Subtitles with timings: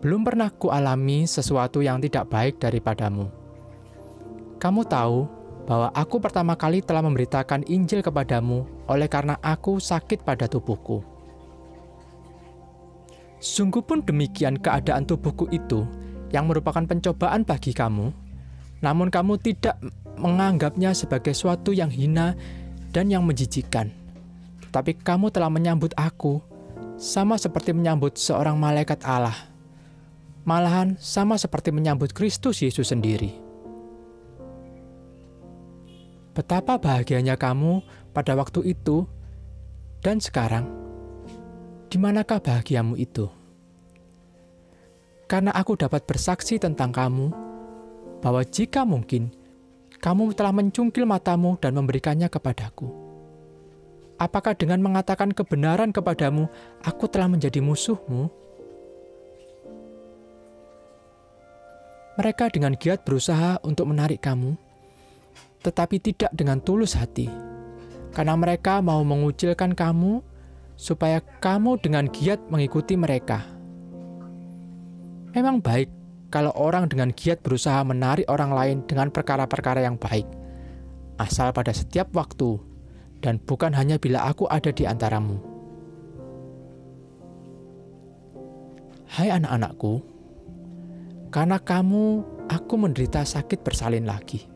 [0.00, 3.28] Belum pernah kualami sesuatu yang tidak baik daripadamu.
[4.56, 5.37] Kamu tahu
[5.68, 11.04] bahwa aku pertama kali telah memberitakan Injil kepadamu oleh karena aku sakit pada tubuhku.
[13.36, 15.84] Sungguh pun demikian keadaan tubuhku itu
[16.32, 18.08] yang merupakan pencobaan bagi kamu,
[18.80, 19.76] namun kamu tidak
[20.16, 22.32] menganggapnya sebagai suatu yang hina
[22.88, 23.92] dan yang menjijikan.
[24.72, 26.40] Tapi kamu telah menyambut aku
[26.96, 29.36] sama seperti menyambut seorang malaikat Allah.
[30.48, 33.47] Malahan sama seperti menyambut Kristus Yesus sendiri.
[36.38, 37.82] Betapa bahagianya kamu
[38.14, 39.10] pada waktu itu
[40.06, 40.70] dan sekarang
[41.90, 43.26] di manakah bahagiamu itu?
[45.26, 47.34] Karena aku dapat bersaksi tentang kamu,
[48.22, 49.34] bahwa jika mungkin,
[49.98, 52.86] kamu telah mencungkil matamu dan memberikannya kepadaku.
[54.22, 56.46] Apakah dengan mengatakan kebenaran kepadamu,
[56.86, 58.30] aku telah menjadi musuhmu?
[62.14, 64.67] Mereka dengan giat berusaha untuk menarik kamu,
[65.62, 67.26] tetapi tidak dengan tulus hati,
[68.14, 70.22] karena mereka mau mengucilkan kamu
[70.78, 73.42] supaya kamu dengan giat mengikuti mereka.
[75.34, 75.90] Memang baik
[76.30, 80.24] kalau orang dengan giat berusaha menarik orang lain dengan perkara-perkara yang baik,
[81.18, 82.60] asal pada setiap waktu,
[83.18, 85.40] dan bukan hanya bila aku ada di antaramu.
[89.08, 90.04] Hai anak-anakku,
[91.32, 94.46] karena kamu aku menderita sakit bersalin lagi,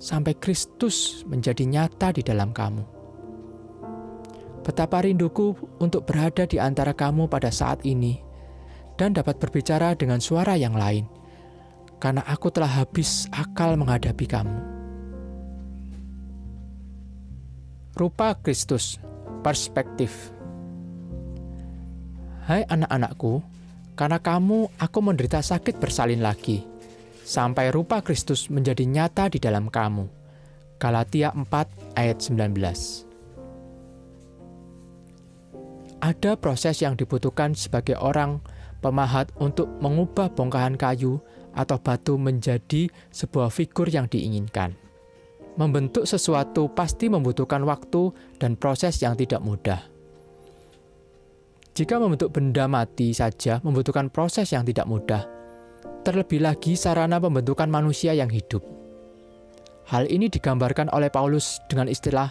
[0.00, 3.00] sampai Kristus menjadi nyata di dalam kamu
[4.60, 8.20] Betapa rinduku untuk berada di antara kamu pada saat ini
[9.00, 11.08] dan dapat berbicara dengan suara yang lain,
[11.96, 14.60] karena aku telah habis akal menghadapi kamu.
[17.96, 19.00] Rupa Kristus,
[19.40, 20.30] perspektif.
[22.44, 23.40] Hai anak-anakku,
[23.96, 26.62] karena kamu aku menderita sakit bersalin lagi,
[27.30, 30.10] sampai rupa Kristus menjadi nyata di dalam kamu.
[30.82, 33.10] Galatia 4 ayat 19
[36.00, 38.40] ada proses yang dibutuhkan sebagai orang
[38.80, 41.20] pemahat untuk mengubah bongkahan kayu
[41.52, 44.72] atau batu menjadi sebuah figur yang diinginkan.
[45.60, 49.84] Membentuk sesuatu pasti membutuhkan waktu dan proses yang tidak mudah.
[51.76, 55.28] Jika membentuk benda mati saja membutuhkan proses yang tidak mudah,
[56.00, 58.64] terlebih lagi sarana pembentukan manusia yang hidup.
[59.90, 62.30] Hal ini digambarkan oleh Paulus dengan istilah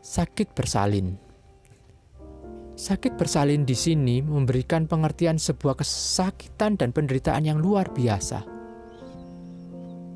[0.00, 1.14] sakit bersalin.
[2.72, 8.42] Sakit bersalin di sini memberikan pengertian sebuah kesakitan dan penderitaan yang luar biasa.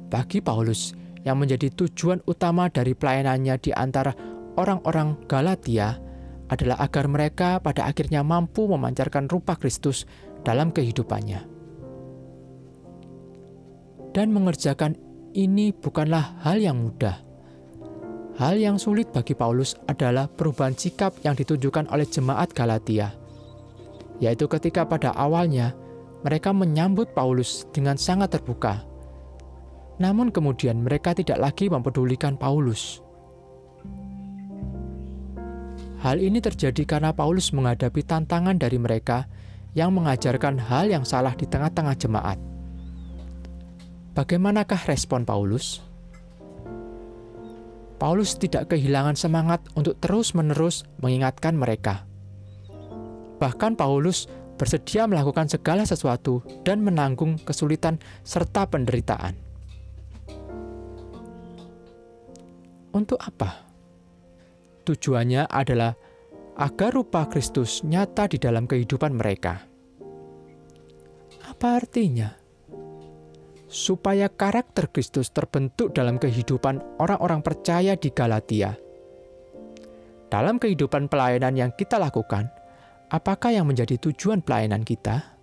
[0.08, 0.96] Bagi Paulus,
[1.26, 4.14] yang menjadi tujuan utama dari pelayanannya di antara
[4.56, 5.98] orang-orang Galatia
[6.46, 10.06] adalah agar mereka pada akhirnya mampu memancarkan rupa Kristus
[10.46, 11.55] dalam kehidupannya.
[14.16, 14.96] Dan mengerjakan
[15.36, 17.20] ini bukanlah hal yang mudah.
[18.40, 23.12] Hal yang sulit bagi Paulus adalah perubahan sikap yang ditunjukkan oleh jemaat Galatia,
[24.16, 25.76] yaitu ketika pada awalnya
[26.24, 28.88] mereka menyambut Paulus dengan sangat terbuka,
[30.00, 33.04] namun kemudian mereka tidak lagi mempedulikan Paulus.
[36.00, 39.28] Hal ini terjadi karena Paulus menghadapi tantangan dari mereka
[39.76, 42.55] yang mengajarkan hal yang salah di tengah-tengah jemaat.
[44.16, 45.84] Bagaimanakah respon Paulus?
[48.00, 52.08] Paulus tidak kehilangan semangat untuk terus-menerus mengingatkan mereka.
[53.36, 54.24] Bahkan Paulus
[54.56, 59.36] bersedia melakukan segala sesuatu dan menanggung kesulitan serta penderitaan.
[62.96, 63.68] Untuk apa?
[64.88, 65.92] Tujuannya adalah
[66.56, 69.60] agar rupa Kristus nyata di dalam kehidupan mereka.
[71.44, 72.45] Apa artinya?
[73.66, 78.78] Supaya karakter Kristus terbentuk dalam kehidupan orang-orang percaya di Galatia.
[80.26, 82.50] Dalam kehidupan pelayanan yang kita lakukan,
[83.10, 85.34] apakah yang menjadi tujuan pelayanan kita?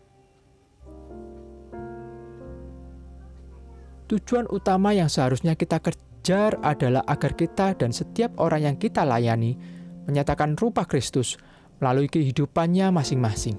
[4.11, 9.55] Tujuan utama yang seharusnya kita kejar adalah agar kita dan setiap orang yang kita layani
[10.03, 11.39] menyatakan rupa Kristus
[11.79, 13.55] melalui kehidupannya masing-masing.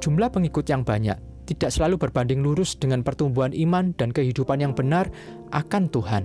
[0.00, 5.10] Jumlah pengikut yang banyak tidak selalu berbanding lurus dengan pertumbuhan iman dan kehidupan yang benar
[5.50, 6.24] akan Tuhan.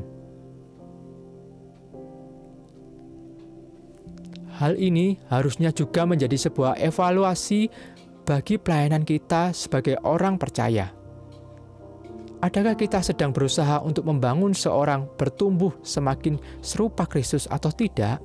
[4.56, 7.68] Hal ini harusnya juga menjadi sebuah evaluasi
[8.24, 10.94] bagi pelayanan kita sebagai orang percaya.
[12.40, 18.22] Adakah kita sedang berusaha untuk membangun seorang bertumbuh semakin serupa Kristus atau tidak?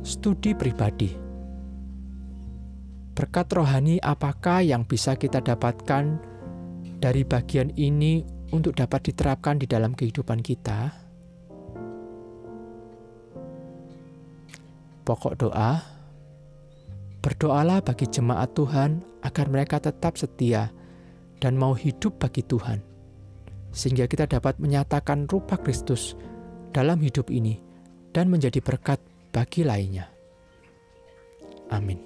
[0.00, 1.29] Studi pribadi
[3.20, 6.16] berkat rohani apakah yang bisa kita dapatkan
[7.04, 10.88] dari bagian ini untuk dapat diterapkan di dalam kehidupan kita?
[15.04, 15.84] Pokok doa,
[17.20, 20.72] berdoalah bagi jemaat Tuhan agar mereka tetap setia
[21.44, 22.80] dan mau hidup bagi Tuhan,
[23.68, 26.16] sehingga kita dapat menyatakan rupa Kristus
[26.72, 27.60] dalam hidup ini
[28.16, 28.96] dan menjadi berkat
[29.28, 30.08] bagi lainnya.
[31.68, 32.00] Amin.